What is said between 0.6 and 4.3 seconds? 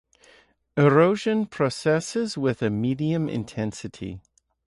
Erosion processes with a medium intensity.